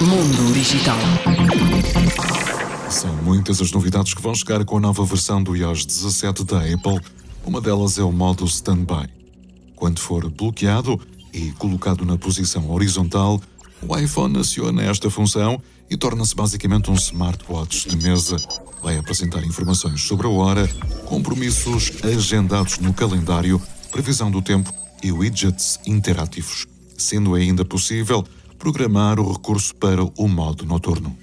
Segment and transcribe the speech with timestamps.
[0.00, 0.98] Mundo Digital.
[2.90, 6.58] São muitas as novidades que vão chegar com a nova versão do iOS 17 da
[6.58, 7.00] Apple.
[7.44, 9.08] Uma delas é o modo Standby.
[9.76, 11.00] Quando for bloqueado
[11.32, 13.40] e colocado na posição horizontal,
[13.86, 18.36] o iPhone aciona esta função e torna-se basicamente um smartwatch de mesa.
[18.82, 20.68] Vai apresentar informações sobre a hora,
[21.06, 24.72] compromissos agendados no calendário, previsão do tempo
[25.02, 26.66] e widgets interativos,
[26.96, 28.24] sendo ainda possível
[28.58, 31.16] programar o recurso para o modo noturno.